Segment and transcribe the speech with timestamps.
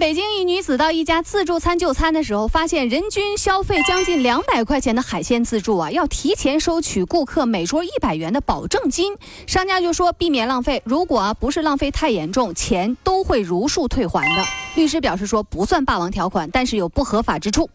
[0.00, 9.14] 北京一女子到一家自助餐就餐的时候，发现人均消费将近两百块钱的海鲜自助啊，要提前收取顾客每桌一百元的保证金。
[9.46, 14.42] 商家就说避免浪费，如果啊不是浪费太严重，钱都会如数退还的。
[14.74, 17.68] 律师表示说不算霸王条款，但是有不合法之处。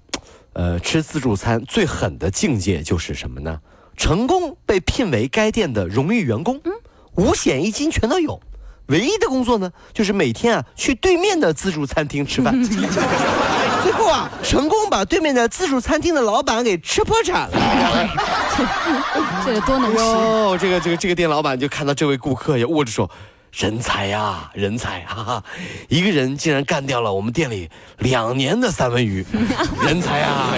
[0.54, 3.60] 呃，吃自助餐最狠的境界就是什么呢？
[3.96, 6.74] 成功被聘为该店的荣誉员工，嗯，
[7.18, 8.42] 五险一金全都有。
[8.88, 12.54] 唯一的工作呢，就是每天啊去对面的自助餐厅吃饭，
[13.84, 18.10] 最后啊成功把对面的自助餐厅的老板给吃破产了。
[19.46, 20.00] 这个多能吃！
[20.00, 23.10] 哟，这个这个这个店老板就看到这位顾客也握着手，
[23.52, 25.44] 人才呀，人才哈啊！
[25.90, 29.26] 一个人竟然干掉了我们店里两年的三文鱼，
[29.84, 30.54] 人才啊！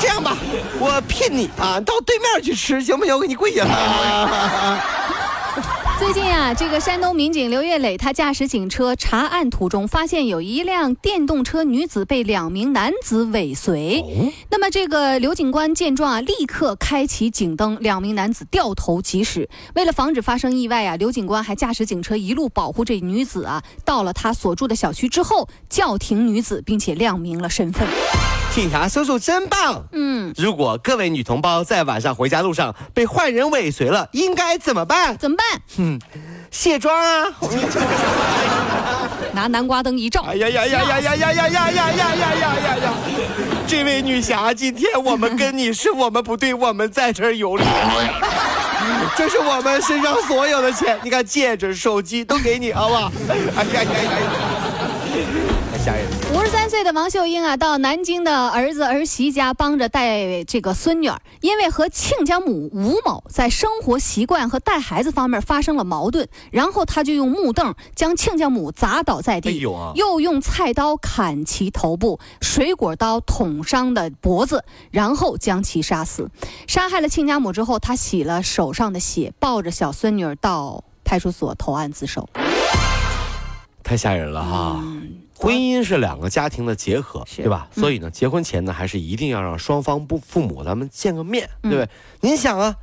[0.00, 0.36] 这样吧，
[0.78, 3.14] 我聘你啊，到对面去吃行不行？
[3.14, 4.82] 我给你跪下了。
[6.00, 14.02] 最近啊，这个山东民警刘月磊，他驾驶警车查案途中，发现有一辆电动车女子被两名男子尾随。
[14.50, 19.50] 那么这个刘警官见状啊，立刻开启警灯，两名男子掉头疾驶。
[19.74, 23.62] 为了防止发生意外啊，刘警官还驾驶警车一路保护这女子啊。
[23.84, 27.86] 到了他所住的小区之后，叫停女子，并且亮明了身份。
[28.52, 29.82] 警察叔叔真棒。
[29.92, 35.16] 嗯，如果各位女同胞在晚上回家路上被坏人尾随了，应该怎么办？
[35.16, 35.46] 怎么办？
[35.78, 35.98] 嗯，
[36.50, 37.26] 卸妆啊，
[39.32, 40.22] 拿南瓜灯一照。
[40.22, 42.94] 哎呀呀呀呀呀呀呀呀呀呀呀呀呀！
[43.68, 47.62] 这位女侠，今天我们跟你是我们不对，我们在这儿有理。
[49.16, 53.12] 这是我们身上所有的钱，你看戒指、手机都给你，好不好？
[53.28, 54.10] 哎呀呀呀！
[56.34, 69.58] 五十三岁的王秀英啊，到南京的儿子儿媳家帮着带这个孙女儿，因为和亲家母吴某在生活习惯和带孩子方面发生了矛盾，然后他就用木凳将亲家母砸倒在地，
[69.94, 76.28] 又用菜刀砍其头部，水果刀捅伤的脖子，然后将其杀死。
[76.66, 82.28] 杀害了亲家母之后，他洗了手上的血，抱着小孙女儿到派出所投案自首。
[83.82, 84.84] 太吓人了哈！
[85.40, 87.66] 婚姻是两个家庭的结合，对吧？
[87.74, 91.88] 所以呢，结婚前呢，还是一定要让双方不父母咱们见个面，对不对？
[92.20, 92.76] 您想啊，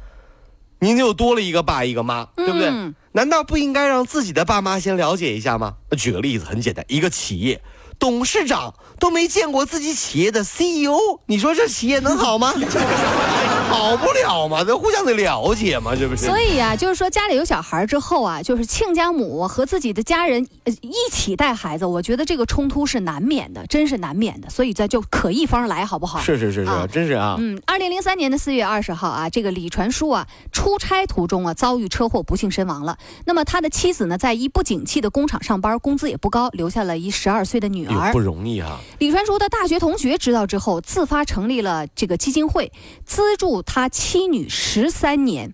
[0.80, 2.72] 您就多了一个爸一个妈，对不对？
[3.12, 5.76] 难道不应该让自己的爸妈先了解一下吗？
[5.96, 7.62] 举个例子，很简单，一个企业。
[8.00, 12.54] 董事长都没见过自己企业的 CEO，你说这企业能好吗？
[13.70, 16.26] 好不了嘛，这互相得了解嘛，是不是？
[16.26, 20.46] 所以啊，就是说家里有小孩之后啊，就是亲家母和自己的家人
[20.82, 24.50] 一起带孩子，我觉得这个冲突是难免的，真是难免的。
[24.50, 26.20] 所以咱就可一方来，好不好？
[26.20, 27.36] 是是是是，真是啊。
[27.40, 32.98] 嗯，二零零三年的四月二十号啊，这个李传书啊，出差途中啊遭遇车祸，不幸身亡了。
[33.26, 38.12] 那么他的妻子呢，在一不景气的工厂上班，工资也不高，留下了一十二岁的女儿。
[38.12, 38.80] 不容易啊！
[39.00, 42.72] 李传书的大学同学知道之后，自发成立了这个基金会，
[43.06, 45.54] 资助他妻女十三年。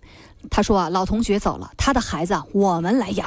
[0.52, 3.26] 他说啊，老同学走了，他的孩子我们来养。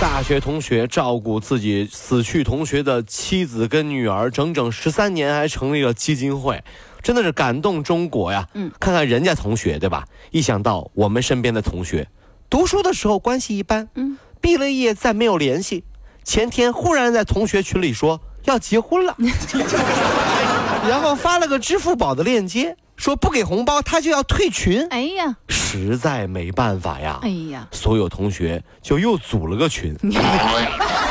[0.00, 6.64] 大学同学照顾自己死去同学的妻子跟女儿整整十三年，还成立了基金会，
[7.02, 8.48] 真的是感动中国呀！
[8.54, 10.06] 嗯，看看人家同学对吧？
[10.30, 12.08] 一想到我们身边的同学，
[12.48, 15.84] 读书的时候关系一般，嗯，毕了业再没有联系。
[16.24, 19.14] 前天忽然在同学群里说要结婚了，
[20.88, 24.86] 然后发了个支付宝的链接，说不给红包他就要退群。
[24.90, 27.20] 哎呀，实在没办法呀。
[27.22, 29.96] 哎呀，所有同学就又组了个群。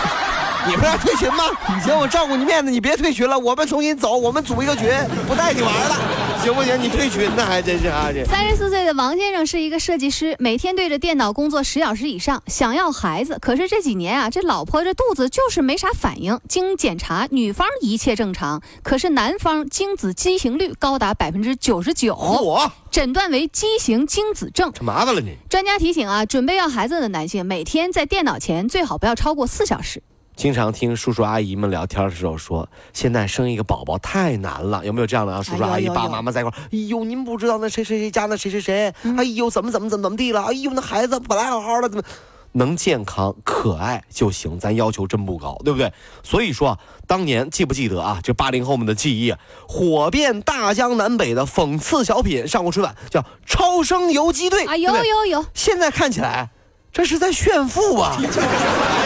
[0.67, 1.45] 你不要退群吗？
[1.83, 4.89] 行，我照顾你面子，你别退群了，我们重新走，我们组一个群，
[5.27, 5.95] 不带你玩了，
[6.43, 6.77] 行不行？
[6.81, 8.09] 你退群那还真是啊！
[8.13, 16.39] 这三十四岁的王先生是一个设计师，每天对着电脑工作十小时以上，想要孩子，可是这几年啊，这老婆这肚子就是没啥反应。
[16.49, 25.37] 经检查，女方一切正常，可是男方精子畸形率高达百分之九十九，我诊断为畸形精子症，这麻烦了你。
[25.49, 30.03] 专家提醒啊，准备要孩子的男性，每天在电脑前最好不要超过四小时。
[30.37, 35.41] 经常听叔叔阿姨们聊天的时候说，现在生一个宝宝太难了，有没有这样的啊？
[35.41, 40.43] 叔叔阿姨、爸爸妈妈在一块儿，哎呦，您不知道那谁谁谁家那谁谁谁，哎呦，怎么怎么怎么怎么地了？
[40.43, 42.03] 哎呦，那孩子本来好好的，怎么？
[42.51, 45.91] 能健康可爱就行，咱要求真不高，对不对？
[46.21, 48.19] 所以说啊，当年记不记得啊？
[48.21, 56.49] 这八零后们的记忆啊，火遍大江南北的讽刺小品上过春晚，叫《超生游击队》啊，有有有，现在看起来，
[56.93, 58.17] 这是在炫富啊！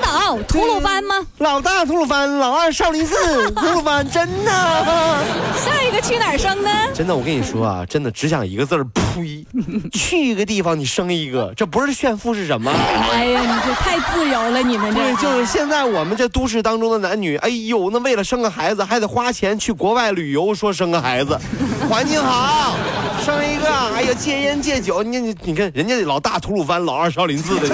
[0.00, 1.14] 海南岛吐鲁番吗？
[1.38, 4.50] 老大吐鲁番，老二少林寺，吐鲁番真的，
[5.56, 6.70] 下一个去哪儿生呢？
[6.94, 9.44] 真的，我跟你说啊，真的只想一个字儿，呸！
[9.92, 12.70] 去一个地方你生一个，这不是炫富是什么？
[12.70, 21.38] 哎呀，你这太自由了，你们这对，就是现在我们这都市当中的男女，哎呦，那为了生个孩子还得花钱去国外旅游，说生个孩子，
[21.88, 22.74] 环境好，
[23.24, 27.70] 生一个，哎呀，戒烟戒酒，你你你看人家老大吐鲁番，老二少林寺的，二十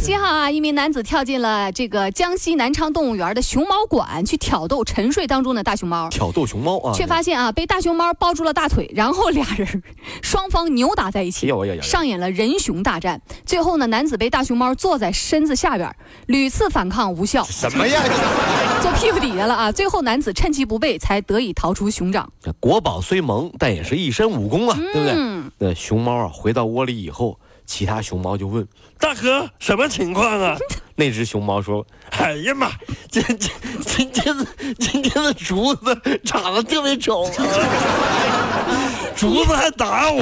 [0.00, 6.08] 七号啊，一名男子跳进了这个江西南昌动物园的熊猫馆，去挑逗沉睡当中的大熊猫。
[6.08, 9.82] 挑逗熊猫啊，却发现啊，被大熊猫抱住了大腿，然后俩人
[10.22, 11.52] 双方扭打在一哎起
[11.82, 13.20] 上演了人熊大战。
[13.44, 15.94] 最后呢，男子被大熊猫坐在身子下边，
[16.26, 18.02] 屡次反抗无效，什么呀？
[18.80, 19.70] 坐屁股底下了啊！
[19.70, 22.32] 最后男子趁其不备，才得以逃出熊掌。
[22.42, 25.12] 这国宝虽萌，但也是一身武功啊，对不对？
[25.14, 27.38] 嗯那熊猫啊，回到窝里以后，
[27.70, 28.66] 其他熊猫就问
[28.98, 30.56] 大哥，什么情况啊？
[30.96, 32.68] 那只熊猫说哎呀妈，
[33.08, 33.48] 今今
[33.86, 34.44] 今天的
[34.80, 37.30] 今天的竹子长得特别丑啊，
[39.16, 40.20] 竹子还打我，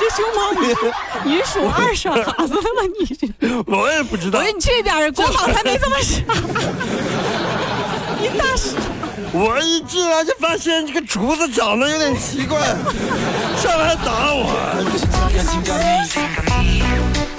[0.00, 0.52] 这熊猫，
[1.22, 2.80] 你数二傻子了吗？
[2.98, 3.28] 你这，
[3.66, 6.22] 我也不知道我，说你去一边儿，国宝才没这么傻。
[8.24, 8.74] 你大师，
[9.32, 12.58] 我一进来就发现这个厨子长得有点奇怪，
[13.62, 14.48] 上来打我，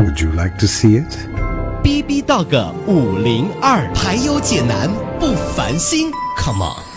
[0.00, 1.16] would you like to see it?
[1.82, 6.91] B B Dog 五零二，排忧解难不烦心，Come on。